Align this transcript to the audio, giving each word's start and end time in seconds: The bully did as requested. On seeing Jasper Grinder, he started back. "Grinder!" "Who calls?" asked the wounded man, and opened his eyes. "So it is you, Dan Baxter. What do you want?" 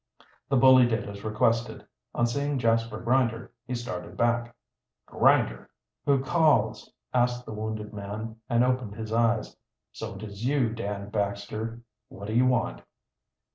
The 0.49 0.57
bully 0.57 0.87
did 0.87 1.07
as 1.07 1.23
requested. 1.23 1.85
On 2.15 2.25
seeing 2.25 2.57
Jasper 2.57 2.99
Grinder, 2.99 3.51
he 3.67 3.75
started 3.75 4.17
back. 4.17 4.55
"Grinder!" 5.05 5.69
"Who 6.07 6.23
calls?" 6.23 6.91
asked 7.13 7.45
the 7.45 7.53
wounded 7.53 7.93
man, 7.93 8.37
and 8.49 8.63
opened 8.63 8.95
his 8.95 9.13
eyes. 9.13 9.55
"So 9.91 10.15
it 10.15 10.23
is 10.23 10.43
you, 10.43 10.71
Dan 10.73 11.11
Baxter. 11.11 11.81
What 12.09 12.29
do 12.29 12.33
you 12.33 12.47
want?" 12.47 12.81